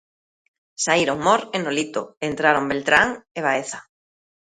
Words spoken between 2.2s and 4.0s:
entraron Beltrán e Baeza.